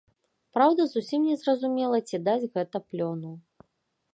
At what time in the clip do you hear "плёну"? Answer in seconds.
2.89-3.31